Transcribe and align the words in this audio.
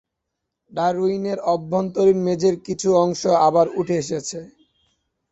ডারউইনের 0.71 1.39
অভ্যন্তরীণ 1.47 2.19
মেঝের 2.25 2.55
কিছু 2.65 2.89
অংশ 3.03 3.21
আবার 3.47 3.67
উঠে 3.79 3.95
এসেছে। 3.97 4.39